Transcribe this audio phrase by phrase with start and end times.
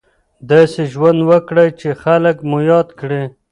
[0.49, 3.23] داسې ژوند وکړئ چې خلک مو یاد کړي.